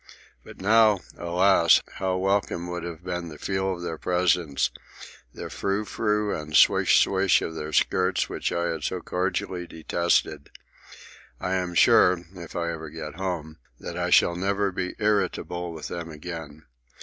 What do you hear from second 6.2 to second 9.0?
and swish swish of their skirts which I had so